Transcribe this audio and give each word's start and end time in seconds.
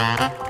Thank. 0.00 0.49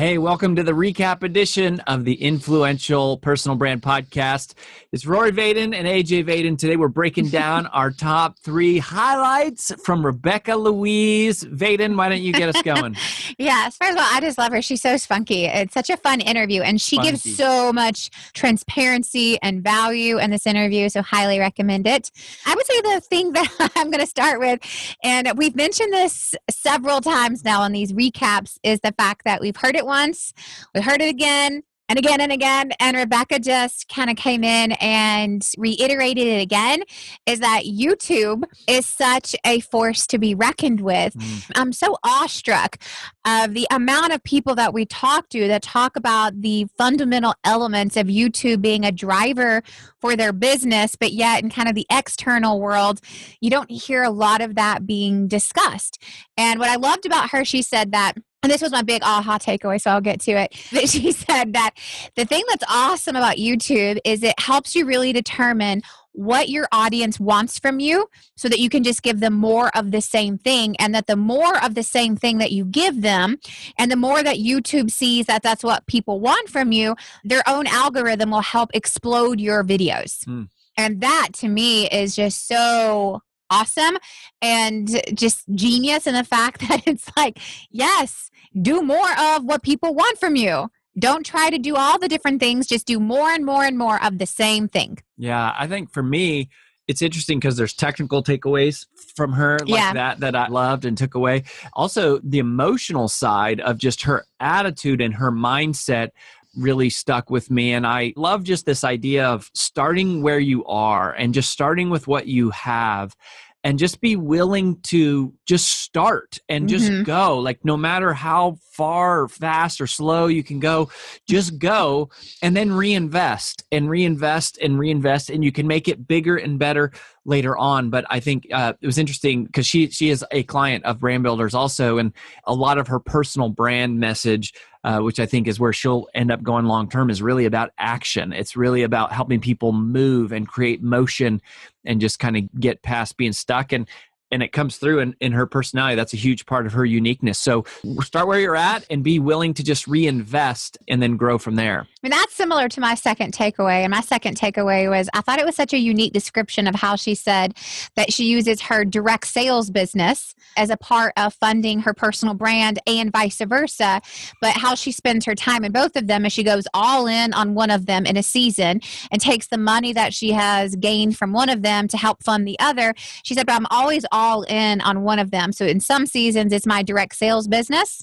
Hey, 0.00 0.16
welcome 0.16 0.56
to 0.56 0.62
the 0.62 0.72
recap 0.72 1.22
edition 1.22 1.80
of 1.80 2.06
the 2.06 2.14
Influential 2.14 3.18
Personal 3.18 3.58
Brand 3.58 3.82
Podcast. 3.82 4.54
It's 4.92 5.04
Rory 5.04 5.30
Vaden 5.30 5.74
and 5.74 5.86
AJ 5.86 6.24
Vaden. 6.24 6.56
Today 6.56 6.76
we're 6.76 6.88
breaking 6.88 7.28
down 7.28 7.66
our 7.66 7.90
top 7.90 8.38
three 8.38 8.78
highlights 8.78 9.74
from 9.84 10.04
Rebecca 10.04 10.56
Louise 10.56 11.44
Vaden. 11.44 11.98
Why 11.98 12.08
don't 12.08 12.22
you 12.22 12.32
get 12.32 12.48
us 12.48 12.62
going? 12.64 12.96
yes, 13.36 13.76
first 13.76 13.92
of 13.92 13.98
all, 13.98 14.08
I 14.10 14.20
just 14.22 14.38
love 14.38 14.52
her. 14.52 14.62
She's 14.62 14.80
so 14.80 14.96
spunky. 14.96 15.44
It's 15.44 15.74
such 15.74 15.90
a 15.90 15.98
fun 15.98 16.22
interview, 16.22 16.62
and 16.62 16.80
she 16.80 16.96
gives 16.96 17.36
so 17.36 17.70
much 17.70 18.08
transparency 18.32 19.38
and 19.42 19.62
value 19.62 20.16
in 20.16 20.30
this 20.30 20.46
interview. 20.46 20.88
So 20.88 21.02
highly 21.02 21.38
recommend 21.38 21.86
it. 21.86 22.10
I 22.46 22.54
would 22.54 22.64
say 22.64 22.80
the 22.80 23.00
thing 23.02 23.32
that 23.34 23.72
I'm 23.76 23.90
going 23.90 24.00
to 24.00 24.06
start 24.06 24.40
with, 24.40 24.60
and 25.04 25.30
we've 25.36 25.54
mentioned 25.54 25.92
this 25.92 26.34
several 26.48 27.02
times 27.02 27.44
now 27.44 27.64
in 27.64 27.72
these 27.72 27.92
recaps, 27.92 28.56
is 28.62 28.80
the 28.80 28.92
fact 28.92 29.26
that 29.26 29.42
we've 29.42 29.56
heard 29.58 29.76
it 29.76 29.89
once, 29.90 30.32
we 30.72 30.80
heard 30.80 31.02
it 31.02 31.08
again, 31.08 31.64
and 31.90 31.98
again 31.98 32.20
and 32.20 32.30
again. 32.30 32.70
And 32.78 32.96
Rebecca 32.96 33.40
just 33.40 33.88
kind 33.88 34.10
of 34.10 34.16
came 34.16 34.44
in 34.44 34.72
and 34.80 35.44
reiterated 35.58 36.24
it 36.24 36.40
again 36.40 36.84
is 37.26 37.40
that 37.40 37.64
YouTube 37.64 38.44
is 38.68 38.86
such 38.86 39.34
a 39.44 39.58
force 39.58 40.06
to 40.06 40.18
be 40.18 40.32
reckoned 40.32 40.80
with. 40.82 41.14
Mm. 41.14 41.50
I'm 41.56 41.72
so 41.72 41.96
awestruck 42.04 42.78
of 43.26 43.54
the 43.54 43.66
amount 43.72 44.12
of 44.12 44.22
people 44.22 44.54
that 44.54 44.72
we 44.72 44.86
talk 44.86 45.28
to 45.30 45.48
that 45.48 45.62
talk 45.62 45.96
about 45.96 46.40
the 46.40 46.68
fundamental 46.78 47.34
elements 47.42 47.96
of 47.96 48.06
YouTube 48.06 48.62
being 48.62 48.84
a 48.84 48.92
driver 48.92 49.62
for 50.00 50.14
their 50.14 50.32
business, 50.32 50.94
but 50.94 51.12
yet 51.12 51.42
in 51.42 51.50
kind 51.50 51.68
of 51.68 51.74
the 51.74 51.86
external 51.90 52.60
world, 52.60 53.00
you 53.40 53.50
don't 53.50 53.70
hear 53.70 54.04
a 54.04 54.10
lot 54.10 54.40
of 54.40 54.54
that 54.54 54.86
being 54.86 55.26
discussed. 55.26 56.00
And 56.36 56.60
what 56.60 56.70
I 56.70 56.76
loved 56.76 57.04
about 57.04 57.30
her, 57.30 57.44
she 57.44 57.62
said 57.62 57.90
that 57.90 58.14
and 58.42 58.50
this 58.50 58.62
was 58.62 58.72
my 58.72 58.82
big 58.82 59.02
aha 59.02 59.38
takeaway, 59.38 59.80
so 59.80 59.90
I'll 59.90 60.00
get 60.00 60.20
to 60.22 60.32
it. 60.32 60.56
But 60.72 60.88
she 60.88 61.12
said 61.12 61.52
that 61.52 61.72
the 62.14 62.24
thing 62.24 62.44
that's 62.48 62.64
awesome 62.68 63.16
about 63.16 63.36
YouTube 63.36 63.98
is 64.04 64.22
it 64.22 64.38
helps 64.38 64.74
you 64.74 64.86
really 64.86 65.12
determine 65.12 65.82
what 66.12 66.48
your 66.48 66.66
audience 66.72 67.20
wants 67.20 67.58
from 67.58 67.80
you 67.80 68.08
so 68.36 68.48
that 68.48 68.58
you 68.58 68.68
can 68.68 68.82
just 68.82 69.02
give 69.02 69.20
them 69.20 69.34
more 69.34 69.74
of 69.76 69.90
the 69.90 70.00
same 70.00 70.38
thing 70.38 70.74
and 70.78 70.94
that 70.94 71.06
the 71.06 71.16
more 71.16 71.62
of 71.62 71.74
the 71.74 71.82
same 71.82 72.16
thing 72.16 72.38
that 72.38 72.50
you 72.50 72.64
give 72.64 73.02
them 73.02 73.38
and 73.78 73.90
the 73.90 73.96
more 73.96 74.22
that 74.22 74.36
YouTube 74.36 74.90
sees 74.90 75.26
that 75.26 75.42
that's 75.42 75.62
what 75.62 75.86
people 75.86 76.18
want 76.18 76.48
from 76.48 76.72
you 76.72 76.96
their 77.22 77.42
own 77.48 77.66
algorithm 77.68 78.30
will 78.30 78.40
help 78.40 78.70
explode 78.74 79.38
your 79.38 79.62
videos 79.62 80.24
mm. 80.24 80.48
and 80.76 81.00
that 81.00 81.28
to 81.32 81.48
me 81.48 81.88
is 81.88 82.16
just 82.16 82.48
so 82.48 83.22
awesome 83.50 83.98
and 84.40 85.02
just 85.14 85.44
genius 85.54 86.06
in 86.06 86.14
the 86.14 86.24
fact 86.24 86.60
that 86.68 86.82
it's 86.86 87.10
like, 87.16 87.38
yes, 87.70 88.29
do 88.60 88.82
more 88.82 89.18
of 89.18 89.44
what 89.44 89.62
people 89.62 89.94
want 89.94 90.18
from 90.18 90.36
you. 90.36 90.70
Don't 90.98 91.24
try 91.24 91.50
to 91.50 91.58
do 91.58 91.76
all 91.76 91.98
the 91.98 92.08
different 92.08 92.40
things, 92.40 92.66
just 92.66 92.86
do 92.86 92.98
more 92.98 93.30
and 93.30 93.44
more 93.46 93.64
and 93.64 93.78
more 93.78 94.02
of 94.04 94.18
the 94.18 94.26
same 94.26 94.68
thing. 94.68 94.98
Yeah, 95.16 95.54
I 95.56 95.66
think 95.66 95.92
for 95.92 96.02
me, 96.02 96.48
it's 96.88 97.02
interesting 97.02 97.38
because 97.38 97.56
there's 97.56 97.72
technical 97.72 98.22
takeaways 98.22 98.86
from 99.14 99.32
her 99.34 99.60
like 99.60 99.68
yeah. 99.68 99.92
that 99.92 100.20
that 100.20 100.34
I 100.34 100.48
loved 100.48 100.84
and 100.84 100.98
took 100.98 101.14
away. 101.14 101.44
Also, 101.74 102.18
the 102.18 102.40
emotional 102.40 103.06
side 103.06 103.60
of 103.60 103.78
just 103.78 104.02
her 104.02 104.24
attitude 104.40 105.00
and 105.00 105.14
her 105.14 105.30
mindset 105.30 106.10
really 106.56 106.90
stuck 106.90 107.30
with 107.30 107.48
me. 107.48 107.72
And 107.72 107.86
I 107.86 108.12
love 108.16 108.42
just 108.42 108.66
this 108.66 108.82
idea 108.82 109.26
of 109.26 109.50
starting 109.54 110.22
where 110.22 110.40
you 110.40 110.64
are 110.64 111.12
and 111.12 111.32
just 111.32 111.50
starting 111.50 111.90
with 111.90 112.08
what 112.08 112.26
you 112.26 112.50
have 112.50 113.14
and 113.62 113.78
just 113.78 114.00
be 114.00 114.16
willing 114.16 114.80
to 114.82 115.34
just 115.46 115.80
start 115.82 116.38
and 116.48 116.68
just 116.68 116.90
mm-hmm. 116.90 117.02
go 117.02 117.38
like 117.38 117.64
no 117.64 117.76
matter 117.76 118.12
how 118.12 118.56
far 118.72 119.22
or 119.22 119.28
fast 119.28 119.80
or 119.80 119.86
slow 119.86 120.26
you 120.26 120.42
can 120.42 120.60
go 120.60 120.88
just 121.28 121.58
go 121.58 122.08
and 122.42 122.56
then 122.56 122.72
reinvest 122.72 123.64
and 123.70 123.90
reinvest 123.90 124.58
and 124.58 124.78
reinvest 124.78 125.30
and 125.30 125.44
you 125.44 125.52
can 125.52 125.66
make 125.66 125.88
it 125.88 126.08
bigger 126.08 126.36
and 126.36 126.58
better 126.58 126.90
later 127.24 127.56
on 127.56 127.90
but 127.90 128.04
i 128.10 128.18
think 128.18 128.46
uh, 128.52 128.72
it 128.80 128.86
was 128.86 128.98
interesting 128.98 129.44
because 129.44 129.66
she 129.66 129.90
she 129.90 130.10
is 130.10 130.24
a 130.32 130.42
client 130.44 130.84
of 130.84 130.98
brand 130.98 131.22
builders 131.22 131.54
also 131.54 131.98
and 131.98 132.12
a 132.44 132.54
lot 132.54 132.78
of 132.78 132.88
her 132.88 132.98
personal 132.98 133.48
brand 133.48 133.98
message 133.98 134.54
uh, 134.82 135.00
which 135.00 135.20
I 135.20 135.26
think 135.26 135.46
is 135.46 135.60
where 135.60 135.72
she'll 135.72 136.06
end 136.14 136.30
up 136.30 136.42
going 136.42 136.64
long 136.64 136.88
term, 136.88 137.10
is 137.10 137.20
really 137.20 137.44
about 137.44 137.70
action. 137.76 138.32
It's 138.32 138.56
really 138.56 138.82
about 138.82 139.12
helping 139.12 139.40
people 139.40 139.72
move 139.72 140.32
and 140.32 140.48
create 140.48 140.82
motion 140.82 141.42
and 141.84 142.00
just 142.00 142.18
kind 142.18 142.36
of 142.36 142.44
get 142.58 142.82
past 142.82 143.16
being 143.16 143.32
stuck. 143.32 143.72
And 143.72 143.86
and 144.30 144.42
it 144.42 144.52
comes 144.52 144.76
through 144.76 145.00
in, 145.00 145.16
in 145.20 145.32
her 145.32 145.46
personality. 145.46 145.96
That's 145.96 146.12
a 146.12 146.16
huge 146.16 146.46
part 146.46 146.66
of 146.66 146.72
her 146.72 146.84
uniqueness. 146.84 147.38
So 147.38 147.64
start 148.02 148.26
where 148.28 148.40
you're 148.40 148.56
at 148.56 148.84
and 148.90 149.02
be 149.02 149.18
willing 149.18 149.54
to 149.54 149.64
just 149.64 149.86
reinvest 149.86 150.78
and 150.88 151.02
then 151.02 151.16
grow 151.16 151.38
from 151.38 151.56
there. 151.56 151.80
I 151.80 151.86
mean, 152.02 152.10
that's 152.10 152.34
similar 152.34 152.68
to 152.68 152.80
my 152.80 152.94
second 152.94 153.34
takeaway. 153.34 153.82
And 153.82 153.90
my 153.90 154.00
second 154.00 154.38
takeaway 154.38 154.88
was 154.88 155.08
I 155.12 155.20
thought 155.20 155.38
it 155.38 155.46
was 155.46 155.56
such 155.56 155.72
a 155.72 155.78
unique 155.78 156.12
description 156.12 156.66
of 156.66 156.74
how 156.74 156.96
she 156.96 157.14
said 157.14 157.54
that 157.96 158.12
she 158.12 158.24
uses 158.24 158.60
her 158.62 158.84
direct 158.84 159.26
sales 159.26 159.70
business 159.70 160.34
as 160.56 160.70
a 160.70 160.76
part 160.76 161.12
of 161.16 161.34
funding 161.34 161.80
her 161.80 161.94
personal 161.94 162.34
brand 162.34 162.78
and 162.86 163.12
vice 163.12 163.40
versa. 163.40 164.00
But 164.40 164.56
how 164.56 164.74
she 164.74 164.92
spends 164.92 165.24
her 165.26 165.34
time 165.34 165.64
in 165.64 165.72
both 165.72 165.96
of 165.96 166.06
them 166.06 166.24
is 166.24 166.32
she 166.32 166.42
goes 166.42 166.66
all 166.74 167.06
in 167.06 167.32
on 167.34 167.54
one 167.54 167.70
of 167.70 167.86
them 167.86 168.06
in 168.06 168.16
a 168.16 168.22
season 168.22 168.80
and 169.10 169.20
takes 169.20 169.48
the 169.48 169.58
money 169.58 169.92
that 169.92 170.14
she 170.14 170.32
has 170.32 170.76
gained 170.76 171.16
from 171.16 171.32
one 171.32 171.48
of 171.48 171.62
them 171.62 171.88
to 171.88 171.96
help 171.96 172.22
fund 172.22 172.46
the 172.46 172.58
other. 172.60 172.94
She 173.22 173.34
said, 173.34 173.46
But 173.46 173.54
I'm 173.54 173.66
always 173.70 174.04
all 174.20 174.42
in 174.42 174.82
on 174.82 175.02
one 175.02 175.18
of 175.18 175.30
them. 175.30 175.50
So 175.50 175.64
in 175.64 175.80
some 175.80 176.04
seasons, 176.04 176.52
it's 176.52 176.66
my 176.66 176.82
direct 176.82 177.16
sales 177.16 177.48
business. 177.48 178.02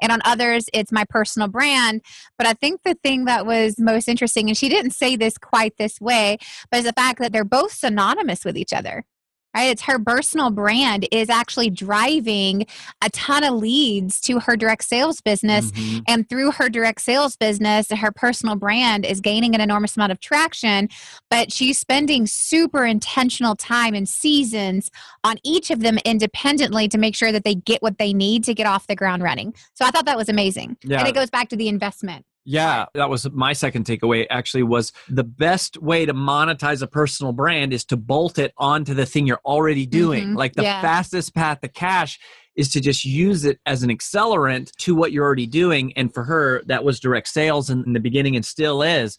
And 0.00 0.12
on 0.12 0.20
others, 0.24 0.66
it's 0.72 0.92
my 0.92 1.04
personal 1.08 1.48
brand. 1.48 2.02
But 2.38 2.46
I 2.46 2.52
think 2.52 2.82
the 2.84 2.94
thing 3.02 3.24
that 3.24 3.46
was 3.46 3.78
most 3.78 4.08
interesting, 4.08 4.48
and 4.48 4.56
she 4.56 4.68
didn't 4.68 4.92
say 4.92 5.16
this 5.16 5.38
quite 5.38 5.76
this 5.78 6.00
way, 6.00 6.38
but 6.70 6.78
is 6.80 6.84
the 6.84 6.92
fact 6.92 7.18
that 7.20 7.32
they're 7.32 7.44
both 7.44 7.72
synonymous 7.72 8.44
with 8.44 8.56
each 8.56 8.72
other. 8.72 9.04
Right? 9.54 9.70
It's 9.70 9.82
her 9.82 9.98
personal 9.98 10.50
brand 10.50 11.06
is 11.12 11.30
actually 11.30 11.70
driving 11.70 12.66
a 13.02 13.10
ton 13.10 13.44
of 13.44 13.54
leads 13.54 14.20
to 14.22 14.40
her 14.40 14.56
direct 14.56 14.84
sales 14.84 15.20
business. 15.20 15.70
Mm-hmm. 15.70 15.98
And 16.08 16.28
through 16.28 16.52
her 16.52 16.68
direct 16.68 17.00
sales 17.00 17.36
business, 17.36 17.90
her 17.90 18.12
personal 18.12 18.56
brand 18.56 19.04
is 19.04 19.20
gaining 19.20 19.54
an 19.54 19.60
enormous 19.60 19.96
amount 19.96 20.12
of 20.12 20.20
traction. 20.20 20.88
But 21.30 21.52
she's 21.52 21.78
spending 21.78 22.26
super 22.26 22.84
intentional 22.84 23.56
time 23.56 23.94
and 23.94 24.08
seasons 24.08 24.90
on 25.22 25.36
each 25.44 25.70
of 25.70 25.80
them 25.80 25.98
independently 26.04 26.88
to 26.88 26.98
make 26.98 27.14
sure 27.14 27.32
that 27.32 27.44
they 27.44 27.54
get 27.54 27.82
what 27.82 27.98
they 27.98 28.12
need 28.12 28.44
to 28.44 28.54
get 28.54 28.66
off 28.66 28.86
the 28.86 28.96
ground 28.96 29.22
running. 29.22 29.54
So 29.74 29.84
I 29.84 29.90
thought 29.90 30.06
that 30.06 30.16
was 30.16 30.28
amazing. 30.28 30.76
Yeah. 30.82 31.00
And 31.00 31.08
it 31.08 31.14
goes 31.14 31.30
back 31.30 31.48
to 31.50 31.56
the 31.56 31.68
investment. 31.68 32.24
Yeah, 32.44 32.86
that 32.94 33.08
was 33.08 33.30
my 33.32 33.54
second 33.54 33.86
takeaway 33.86 34.26
actually 34.28 34.64
was 34.64 34.92
the 35.08 35.24
best 35.24 35.80
way 35.80 36.04
to 36.04 36.12
monetize 36.12 36.82
a 36.82 36.86
personal 36.86 37.32
brand 37.32 37.72
is 37.72 37.84
to 37.86 37.96
bolt 37.96 38.38
it 38.38 38.52
onto 38.58 38.92
the 38.92 39.06
thing 39.06 39.26
you're 39.26 39.40
already 39.46 39.86
doing. 39.86 40.24
Mm-hmm. 40.24 40.36
Like 40.36 40.52
the 40.54 40.62
yeah. 40.62 40.82
fastest 40.82 41.34
path 41.34 41.62
to 41.62 41.68
cash 41.68 42.18
is 42.54 42.70
to 42.72 42.80
just 42.80 43.04
use 43.04 43.44
it 43.44 43.58
as 43.66 43.82
an 43.82 43.90
accelerant 43.90 44.70
to 44.76 44.94
what 44.94 45.10
you're 45.10 45.24
already 45.24 45.46
doing 45.46 45.92
and 45.94 46.12
for 46.12 46.22
her 46.24 46.62
that 46.66 46.84
was 46.84 47.00
direct 47.00 47.28
sales 47.28 47.70
in, 47.70 47.82
in 47.84 47.94
the 47.94 48.00
beginning 48.00 48.36
and 48.36 48.44
still 48.44 48.82
is. 48.82 49.18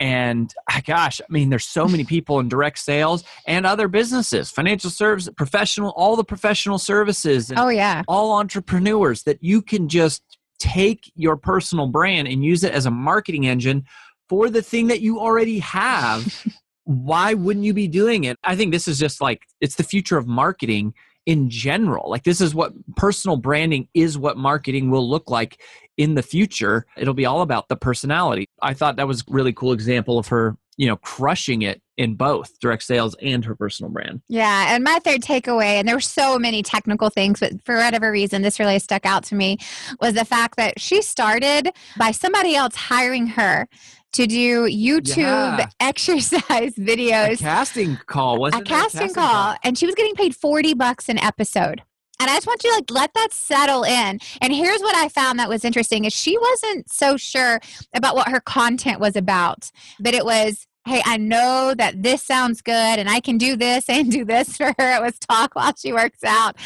And 0.00 0.52
ah, 0.68 0.80
gosh, 0.84 1.20
I 1.20 1.32
mean, 1.32 1.50
there's 1.50 1.64
so 1.64 1.86
many 1.86 2.02
people 2.02 2.40
in 2.40 2.48
direct 2.48 2.78
sales 2.80 3.22
and 3.46 3.64
other 3.64 3.86
businesses, 3.86 4.50
financial 4.50 4.90
service, 4.90 5.28
professional, 5.36 5.90
all 5.90 6.16
the 6.16 6.24
professional 6.24 6.78
services. 6.78 7.52
oh, 7.56 7.68
yeah. 7.68 8.02
All 8.08 8.32
entrepreneurs 8.32 9.22
that 9.24 9.44
you 9.44 9.62
can 9.62 9.88
just 9.88 10.22
take 10.62 11.10
your 11.16 11.36
personal 11.36 11.88
brand 11.88 12.28
and 12.28 12.44
use 12.44 12.62
it 12.62 12.72
as 12.72 12.86
a 12.86 12.90
marketing 12.90 13.46
engine 13.48 13.84
for 14.28 14.48
the 14.48 14.62
thing 14.62 14.86
that 14.86 15.00
you 15.00 15.18
already 15.18 15.58
have, 15.58 16.46
why 16.84 17.34
wouldn't 17.34 17.64
you 17.64 17.74
be 17.74 17.88
doing 17.88 18.24
it? 18.24 18.38
I 18.44 18.54
think 18.54 18.72
this 18.72 18.86
is 18.86 18.98
just 18.98 19.20
like 19.20 19.42
it's 19.60 19.74
the 19.74 19.82
future 19.82 20.16
of 20.16 20.28
marketing 20.28 20.94
in 21.26 21.50
general. 21.50 22.08
Like 22.08 22.22
this 22.22 22.40
is 22.40 22.54
what 22.54 22.72
personal 22.96 23.36
branding 23.36 23.88
is 23.92 24.16
what 24.16 24.36
marketing 24.36 24.90
will 24.90 25.08
look 25.08 25.30
like 25.30 25.60
in 25.96 26.14
the 26.14 26.22
future. 26.22 26.86
It'll 26.96 27.12
be 27.12 27.26
all 27.26 27.42
about 27.42 27.68
the 27.68 27.76
personality. 27.76 28.46
I 28.62 28.74
thought 28.74 28.96
that 28.96 29.08
was 29.08 29.24
really 29.28 29.52
cool 29.52 29.72
example 29.72 30.18
of 30.18 30.28
her 30.28 30.56
you 30.76 30.86
know 30.86 30.96
crushing 30.96 31.62
it 31.62 31.82
in 32.02 32.14
both 32.14 32.58
direct 32.60 32.82
sales 32.82 33.14
and 33.22 33.44
her 33.44 33.54
personal 33.54 33.90
brand 33.90 34.20
yeah 34.28 34.74
and 34.74 34.84
my 34.84 34.98
third 35.04 35.20
takeaway 35.20 35.78
and 35.78 35.86
there 35.86 35.96
were 35.96 36.00
so 36.00 36.38
many 36.38 36.62
technical 36.62 37.08
things 37.08 37.40
but 37.40 37.52
for 37.64 37.76
whatever 37.76 38.10
reason 38.10 38.42
this 38.42 38.58
really 38.58 38.78
stuck 38.78 39.06
out 39.06 39.24
to 39.24 39.34
me 39.34 39.56
was 40.00 40.14
the 40.14 40.24
fact 40.24 40.56
that 40.56 40.78
she 40.80 41.00
started 41.00 41.70
by 41.98 42.10
somebody 42.10 42.54
else 42.54 42.74
hiring 42.74 43.26
her 43.26 43.68
to 44.12 44.26
do 44.26 44.64
YouTube 44.64 45.16
yeah. 45.16 45.66
exercise 45.80 46.74
videos. 46.78 47.34
A 47.34 47.36
casting 47.38 47.96
call, 48.06 48.38
wasn't 48.38 48.62
a 48.62 48.64
casting, 48.64 49.00
a 49.00 49.02
casting 49.04 49.14
call, 49.14 49.32
call, 49.32 49.56
and 49.64 49.78
she 49.78 49.86
was 49.86 49.94
getting 49.94 50.14
paid 50.14 50.36
forty 50.36 50.74
bucks 50.74 51.08
an 51.08 51.18
episode. 51.18 51.82
And 52.20 52.30
I 52.30 52.34
just 52.34 52.46
want 52.46 52.62
you 52.62 52.70
to 52.70 52.76
like 52.76 52.90
let 52.90 53.14
that 53.14 53.32
settle 53.32 53.82
in. 53.82 54.20
And 54.40 54.52
here's 54.52 54.80
what 54.80 54.94
I 54.94 55.08
found 55.08 55.40
that 55.40 55.48
was 55.48 55.64
interesting 55.64 56.04
is 56.04 56.12
she 56.12 56.38
wasn't 56.38 56.88
so 56.88 57.16
sure 57.16 57.58
about 57.94 58.14
what 58.14 58.28
her 58.28 58.38
content 58.38 59.00
was 59.00 59.16
about, 59.16 59.72
but 59.98 60.14
it 60.14 60.24
was 60.24 60.68
hey, 60.86 61.02
I 61.04 61.16
know 61.16 61.74
that 61.76 62.02
this 62.02 62.22
sounds 62.22 62.60
good 62.60 62.72
and 62.72 63.08
I 63.08 63.20
can 63.20 63.38
do 63.38 63.56
this 63.56 63.88
and 63.88 64.10
do 64.10 64.24
this 64.24 64.56
for 64.56 64.74
her. 64.78 64.96
It 64.96 65.02
was 65.02 65.18
talk 65.18 65.54
while 65.54 65.72
she 65.76 65.92
works 65.92 66.24
out. 66.24 66.56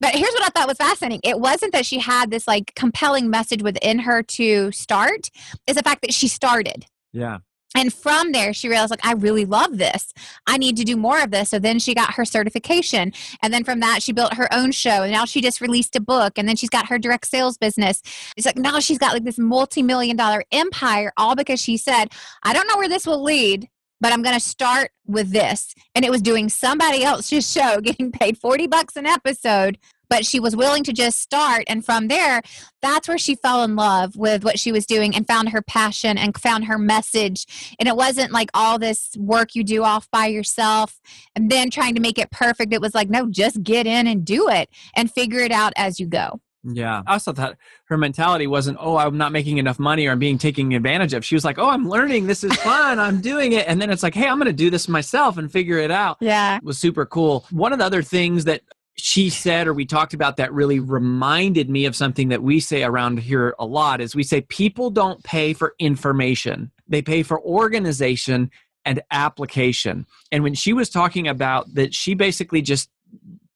But 0.00 0.14
here's 0.14 0.32
what 0.32 0.44
I 0.44 0.48
thought 0.48 0.68
was 0.68 0.78
fascinating. 0.78 1.20
It 1.24 1.40
wasn't 1.40 1.72
that 1.72 1.86
she 1.86 1.98
had 1.98 2.30
this 2.30 2.46
like 2.46 2.74
compelling 2.74 3.30
message 3.30 3.62
within 3.62 4.00
her 4.00 4.22
to 4.22 4.70
start, 4.72 5.30
it's 5.66 5.76
the 5.76 5.82
fact 5.82 6.02
that 6.02 6.14
she 6.14 6.28
started. 6.28 6.86
Yeah. 7.12 7.38
And 7.74 7.92
from 7.92 8.32
there, 8.32 8.54
she 8.54 8.68
realized, 8.68 8.90
like, 8.90 9.04
I 9.04 9.12
really 9.14 9.44
love 9.44 9.78
this. 9.78 10.12
I 10.46 10.58
need 10.58 10.76
to 10.76 10.84
do 10.84 10.96
more 10.96 11.20
of 11.20 11.30
this. 11.30 11.50
So 11.50 11.58
then 11.58 11.78
she 11.78 11.94
got 11.94 12.14
her 12.14 12.24
certification. 12.24 13.12
And 13.42 13.52
then 13.52 13.64
from 13.64 13.80
that, 13.80 14.02
she 14.02 14.12
built 14.12 14.34
her 14.34 14.52
own 14.54 14.70
show. 14.72 15.02
And 15.02 15.12
now 15.12 15.24
she 15.24 15.40
just 15.40 15.60
released 15.60 15.96
a 15.96 16.00
book. 16.00 16.34
And 16.36 16.48
then 16.48 16.56
she's 16.56 16.70
got 16.70 16.86
her 16.88 16.98
direct 16.98 17.26
sales 17.26 17.58
business. 17.58 18.00
It's 18.36 18.46
like 18.46 18.56
now 18.56 18.78
she's 18.78 18.98
got 18.98 19.12
like 19.12 19.24
this 19.24 19.38
multi 19.38 19.82
million 19.82 20.16
dollar 20.16 20.44
empire, 20.52 21.12
all 21.16 21.34
because 21.34 21.60
she 21.60 21.76
said, 21.76 22.12
I 22.44 22.52
don't 22.52 22.68
know 22.68 22.76
where 22.76 22.88
this 22.88 23.06
will 23.06 23.22
lead, 23.22 23.68
but 24.00 24.12
I'm 24.12 24.22
going 24.22 24.34
to 24.34 24.40
start 24.40 24.90
with 25.06 25.30
this. 25.30 25.74
And 25.94 26.04
it 26.04 26.10
was 26.10 26.22
doing 26.22 26.48
somebody 26.48 27.02
else's 27.02 27.50
show, 27.50 27.80
getting 27.82 28.12
paid 28.12 28.38
40 28.38 28.68
bucks 28.68 28.96
an 28.96 29.06
episode 29.06 29.78
but 30.08 30.26
she 30.26 30.40
was 30.40 30.56
willing 30.56 30.84
to 30.84 30.92
just 30.92 31.20
start 31.20 31.64
and 31.66 31.84
from 31.84 32.08
there 32.08 32.42
that's 32.82 33.08
where 33.08 33.18
she 33.18 33.34
fell 33.34 33.62
in 33.62 33.76
love 33.76 34.16
with 34.16 34.44
what 34.44 34.58
she 34.58 34.72
was 34.72 34.86
doing 34.86 35.14
and 35.14 35.26
found 35.26 35.50
her 35.50 35.62
passion 35.62 36.18
and 36.18 36.36
found 36.38 36.64
her 36.64 36.78
message 36.78 37.74
and 37.78 37.88
it 37.88 37.96
wasn't 37.96 38.32
like 38.32 38.50
all 38.54 38.78
this 38.78 39.16
work 39.18 39.54
you 39.54 39.64
do 39.64 39.82
off 39.82 40.10
by 40.10 40.26
yourself 40.26 41.00
and 41.34 41.50
then 41.50 41.70
trying 41.70 41.94
to 41.94 42.00
make 42.00 42.18
it 42.18 42.30
perfect 42.30 42.72
it 42.72 42.80
was 42.80 42.94
like 42.94 43.08
no 43.08 43.28
just 43.28 43.62
get 43.62 43.86
in 43.86 44.06
and 44.06 44.24
do 44.24 44.48
it 44.48 44.68
and 44.94 45.10
figure 45.10 45.40
it 45.40 45.52
out 45.52 45.72
as 45.76 45.98
you 45.98 46.06
go 46.06 46.40
yeah. 46.64 47.02
I 47.06 47.12
also 47.12 47.32
thought 47.32 47.56
her 47.86 47.98
mentality 47.98 48.46
wasn't, 48.46 48.78
oh, 48.80 48.96
I'm 48.96 49.18
not 49.18 49.32
making 49.32 49.58
enough 49.58 49.78
money 49.78 50.06
or 50.06 50.12
I'm 50.12 50.18
being 50.18 50.38
taken 50.38 50.72
advantage 50.72 51.12
of. 51.12 51.24
She 51.24 51.34
was 51.34 51.44
like, 51.44 51.58
oh, 51.58 51.68
I'm 51.68 51.88
learning. 51.88 52.26
This 52.26 52.42
is 52.42 52.54
fun. 52.56 52.98
I'm 52.98 53.20
doing 53.20 53.52
it. 53.52 53.68
And 53.68 53.80
then 53.80 53.90
it's 53.90 54.02
like, 54.02 54.14
hey, 54.14 54.26
I'm 54.26 54.38
going 54.38 54.46
to 54.46 54.52
do 54.52 54.70
this 54.70 54.88
myself 54.88 55.36
and 55.36 55.52
figure 55.52 55.78
it 55.78 55.90
out. 55.90 56.16
Yeah. 56.20 56.56
It 56.56 56.64
was 56.64 56.78
super 56.78 57.04
cool. 57.04 57.44
One 57.50 57.72
of 57.72 57.78
the 57.78 57.84
other 57.84 58.02
things 58.02 58.44
that 58.44 58.62
she 58.96 59.28
said 59.28 59.66
or 59.66 59.74
we 59.74 59.84
talked 59.84 60.14
about 60.14 60.36
that 60.36 60.52
really 60.52 60.78
reminded 60.78 61.68
me 61.68 61.84
of 61.84 61.96
something 61.96 62.28
that 62.28 62.42
we 62.42 62.60
say 62.60 62.84
around 62.84 63.18
here 63.18 63.54
a 63.58 63.66
lot 63.66 64.00
is 64.00 64.14
we 64.14 64.22
say 64.22 64.40
people 64.42 64.90
don't 64.90 65.22
pay 65.24 65.52
for 65.52 65.74
information. 65.78 66.70
They 66.86 67.02
pay 67.02 67.22
for 67.22 67.40
organization 67.42 68.50
and 68.84 69.02
application. 69.10 70.06
And 70.30 70.42
when 70.42 70.54
she 70.54 70.72
was 70.72 70.90
talking 70.90 71.26
about 71.26 71.74
that 71.74 71.94
she 71.94 72.14
basically 72.14 72.62
just 72.62 72.88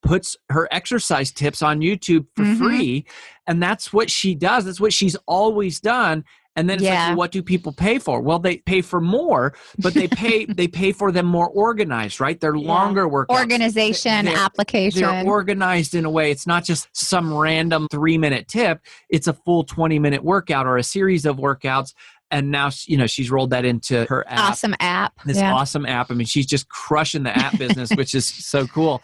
puts 0.03 0.37
her 0.51 0.69
exercise 0.71 1.31
tips 1.31 1.63
on 1.63 1.81
YouTube 1.81 2.27
for 2.35 2.43
mm-hmm. 2.43 2.65
free 2.65 3.07
and 3.47 3.63
that's 3.63 3.93
what 3.93 4.11
she 4.11 4.35
does. 4.35 4.65
That's 4.65 4.81
what 4.81 4.93
she's 4.93 5.17
always 5.27 5.81
done 5.81 6.25
and 6.59 6.69
then 6.69 6.79
it's 6.79 6.85
yeah. 6.85 6.91
like, 6.91 7.09
well, 7.11 7.17
what 7.19 7.31
do 7.31 7.41
people 7.41 7.73
pay 7.73 8.01
for? 8.01 8.21
Well, 8.21 8.41
they 8.41 8.57
pay 8.57 8.81
for 8.81 9.01
more, 9.01 9.55
but 9.79 9.95
they 9.95 10.09
pay 10.09 10.45
they 10.49 10.67
pay 10.67 10.91
for 10.91 11.13
them 11.13 11.27
more 11.27 11.49
organized, 11.49 12.21
right? 12.21 12.39
They're 12.39 12.57
yeah. 12.57 12.67
longer 12.67 13.07
work 13.07 13.31
organization 13.31 14.25
they're, 14.25 14.37
application. 14.37 15.03
They're 15.03 15.25
organized 15.25 15.95
in 15.95 16.05
a 16.05 16.11
way. 16.11 16.33
It's 16.33 16.49
not 16.49 16.65
just 16.65 16.89
some 16.93 17.33
random 17.33 17.87
three 17.93 18.19
minute 18.19 18.49
tip. 18.49 18.81
It's 19.09 19.29
a 19.29 19.35
full 19.35 19.63
twenty 19.63 20.01
minute 20.01 20.25
workout 20.25 20.67
or 20.67 20.77
a 20.77 20.83
series 20.83 21.25
of 21.25 21.37
workouts. 21.37 21.95
And 22.33 22.51
now, 22.51 22.71
you 22.87 22.97
know, 22.99 23.07
she's 23.07 23.31
rolled 23.31 23.51
that 23.51 23.65
into 23.65 24.05
her 24.07 24.29
app. 24.29 24.51
Awesome 24.51 24.75
app. 24.81 25.15
This 25.25 25.39
yeah. 25.39 25.55
awesome 25.55 25.87
app. 25.87 26.11
I 26.11 26.15
mean, 26.15 26.27
she's 26.27 26.45
just 26.45 26.69
crushing 26.69 27.23
the 27.23 27.35
app 27.35 27.57
business, 27.57 27.91
which 27.93 28.17
is 28.17 28.27
so 28.47 28.67
cool. 28.67 29.01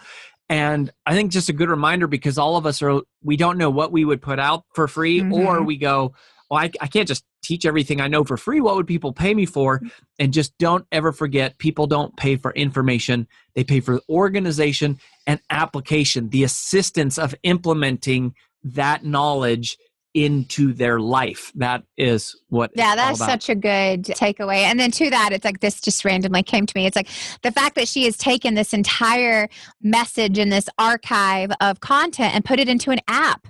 And 0.48 0.90
I 1.06 1.14
think 1.14 1.30
just 1.30 1.48
a 1.48 1.54
good 1.54 1.70
reminder 1.70 2.06
because 2.06 2.36
all 2.36 2.56
of 2.56 2.66
us 2.66 2.82
are, 2.82 3.00
we 3.22 3.36
don't 3.36 3.56
know 3.56 3.70
what 3.70 3.92
we 3.92 4.04
would 4.04 4.20
put 4.20 4.38
out 4.38 4.64
for 4.74 4.88
free, 4.88 5.20
mm-hmm. 5.20 5.32
or 5.32 5.62
we 5.62 5.78
go, 5.78 6.14
well, 6.50 6.60
I, 6.60 6.70
I 6.80 6.86
can't 6.86 7.08
just 7.08 7.24
teach 7.44 7.64
everything 7.66 8.00
I 8.00 8.08
know 8.08 8.24
for 8.24 8.36
free. 8.36 8.60
What 8.60 8.76
would 8.76 8.86
people 8.86 9.12
pay 9.12 9.34
me 9.34 9.46
for? 9.46 9.80
And 10.18 10.32
just 10.32 10.56
don't 10.58 10.86
ever 10.90 11.12
forget 11.12 11.58
people 11.58 11.86
don't 11.86 12.16
pay 12.16 12.36
for 12.36 12.52
information, 12.52 13.28
they 13.54 13.64
pay 13.64 13.80
for 13.80 14.00
organization 14.08 14.98
and 15.26 15.40
application, 15.50 16.30
the 16.30 16.44
assistance 16.44 17.18
of 17.18 17.34
implementing 17.42 18.34
that 18.64 19.04
knowledge 19.04 19.76
into 20.14 20.72
their 20.72 21.00
life. 21.00 21.52
That 21.56 21.82
is 21.98 22.36
what. 22.48 22.70
Yeah, 22.74 22.94
that's 22.94 23.18
such 23.18 23.48
a 23.48 23.54
good 23.54 24.04
takeaway. 24.04 24.58
And 24.58 24.78
then 24.78 24.92
to 24.92 25.10
that, 25.10 25.32
it's 25.32 25.44
like 25.44 25.60
this 25.60 25.80
just 25.80 26.04
randomly 26.04 26.44
came 26.44 26.66
to 26.66 26.72
me. 26.76 26.86
It's 26.86 26.96
like 26.96 27.08
the 27.42 27.50
fact 27.50 27.74
that 27.74 27.88
she 27.88 28.04
has 28.04 28.16
taken 28.16 28.54
this 28.54 28.72
entire 28.72 29.48
message 29.82 30.38
in 30.38 30.50
this 30.50 30.68
archive 30.78 31.50
of 31.60 31.80
content 31.80 32.34
and 32.34 32.44
put 32.44 32.60
it 32.60 32.68
into 32.68 32.92
an 32.92 33.00
app 33.08 33.48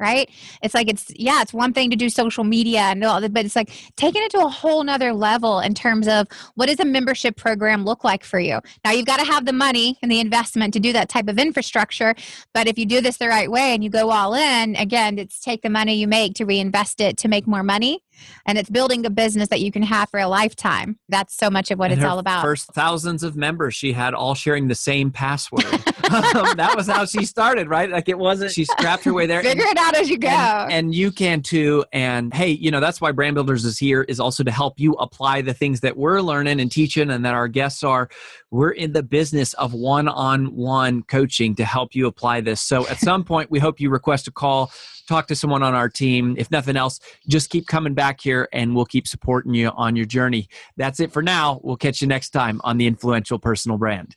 right? 0.00 0.30
It's 0.62 0.74
like 0.74 0.88
it's 0.88 1.12
yeah 1.16 1.42
it's 1.42 1.52
one 1.52 1.72
thing 1.72 1.90
to 1.90 1.96
do 1.96 2.08
social 2.08 2.44
media 2.44 2.80
and 2.80 3.04
all 3.04 3.20
that, 3.20 3.32
but 3.32 3.44
it's 3.44 3.56
like 3.56 3.70
taking 3.96 4.22
it 4.22 4.30
to 4.32 4.38
a 4.38 4.48
whole 4.48 4.82
nother 4.82 5.12
level 5.12 5.60
in 5.60 5.74
terms 5.74 6.08
of 6.08 6.26
what 6.54 6.66
does 6.66 6.80
a 6.80 6.84
membership 6.84 7.36
program 7.36 7.84
look 7.84 8.02
like 8.04 8.24
for 8.24 8.40
you? 8.40 8.60
Now 8.84 8.92
you've 8.92 9.06
got 9.06 9.18
to 9.18 9.26
have 9.26 9.44
the 9.44 9.52
money 9.52 9.98
and 10.02 10.10
the 10.10 10.20
investment 10.20 10.72
to 10.74 10.80
do 10.80 10.92
that 10.92 11.08
type 11.08 11.28
of 11.28 11.38
infrastructure 11.38 12.14
but 12.54 12.66
if 12.66 12.78
you 12.78 12.86
do 12.86 13.00
this 13.00 13.18
the 13.18 13.28
right 13.28 13.50
way 13.50 13.74
and 13.74 13.84
you 13.84 13.90
go 13.90 14.10
all 14.10 14.34
in 14.34 14.76
again 14.76 15.18
it's 15.18 15.40
take 15.40 15.62
the 15.62 15.70
money 15.70 15.94
you 15.94 16.06
make 16.06 16.34
to 16.34 16.44
reinvest 16.44 17.00
it 17.00 17.16
to 17.18 17.28
make 17.28 17.46
more 17.46 17.62
money 17.62 18.02
and 18.46 18.58
it's 18.58 18.70
building 18.70 19.04
a 19.06 19.10
business 19.10 19.48
that 19.48 19.60
you 19.60 19.72
can 19.72 19.82
have 19.82 20.08
for 20.10 20.20
a 20.20 20.28
lifetime. 20.28 20.98
That's 21.08 21.36
so 21.36 21.50
much 21.50 21.70
of 21.70 21.78
what 21.78 21.90
and 21.90 22.00
it's 22.00 22.08
all 22.08 22.18
about. 22.18 22.42
First 22.42 22.72
thousands 22.72 23.22
of 23.22 23.36
members 23.36 23.74
she 23.74 23.92
had 23.92 24.14
all 24.14 24.34
sharing 24.34 24.68
the 24.68 24.74
same 24.74 25.10
password. 25.10 25.64
um, 26.10 26.56
that 26.56 26.72
was 26.76 26.86
how 26.86 27.04
she 27.04 27.24
started, 27.24 27.68
right? 27.68 27.90
Like 27.90 28.08
it 28.08 28.18
wasn't 28.18 28.52
she 28.52 28.64
scrapped 28.64 29.04
her 29.04 29.14
way 29.14 29.26
there. 29.26 29.42
Figure 29.42 29.62
and, 29.62 29.72
it 29.72 29.78
out 29.78 29.96
as 29.96 30.08
you 30.08 30.18
go. 30.18 30.28
And, 30.28 30.72
and 30.72 30.94
you 30.94 31.10
can 31.12 31.42
too. 31.42 31.84
And 31.92 32.32
hey, 32.34 32.50
you 32.50 32.70
know, 32.70 32.80
that's 32.80 33.00
why 33.00 33.12
Brand 33.12 33.34
Builders 33.34 33.64
is 33.64 33.78
here 33.78 34.02
is 34.02 34.20
also 34.20 34.42
to 34.42 34.50
help 34.50 34.78
you 34.78 34.92
apply 34.94 35.42
the 35.42 35.54
things 35.54 35.80
that 35.80 35.96
we're 35.96 36.20
learning 36.20 36.60
and 36.60 36.70
teaching 36.70 37.10
and 37.10 37.24
that 37.24 37.34
our 37.34 37.48
guests 37.48 37.82
are. 37.82 38.08
We're 38.50 38.72
in 38.72 38.92
the 38.92 39.02
business 39.02 39.54
of 39.54 39.74
one-on-one 39.74 41.04
coaching 41.04 41.54
to 41.56 41.64
help 41.64 41.94
you 41.94 42.06
apply 42.06 42.40
this. 42.40 42.60
So 42.60 42.86
at 42.88 42.98
some 42.98 43.24
point 43.24 43.50
we 43.50 43.58
hope 43.58 43.80
you 43.80 43.90
request 43.90 44.26
a 44.28 44.32
call 44.32 44.72
talk 45.10 45.26
to 45.26 45.34
someone 45.34 45.62
on 45.62 45.74
our 45.74 45.88
team. 45.88 46.36
If 46.38 46.50
nothing 46.50 46.76
else, 46.76 47.00
just 47.28 47.50
keep 47.50 47.66
coming 47.66 47.94
back 47.94 48.20
here 48.20 48.48
and 48.52 48.74
we'll 48.74 48.86
keep 48.86 49.06
supporting 49.06 49.54
you 49.54 49.68
on 49.70 49.96
your 49.96 50.06
journey. 50.06 50.48
That's 50.76 51.00
it 51.00 51.12
for 51.12 51.22
now. 51.22 51.60
We'll 51.62 51.76
catch 51.76 52.00
you 52.00 52.06
next 52.06 52.30
time 52.30 52.60
on 52.64 52.78
the 52.78 52.86
Influential 52.86 53.38
Personal 53.38 53.76
Brand. 53.76 54.16